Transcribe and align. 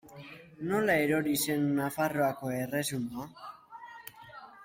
Nola 0.69 0.95
erori 1.01 1.33
zen 1.49 1.67
Nafarroako 1.81 2.51
erresuma? 2.61 3.29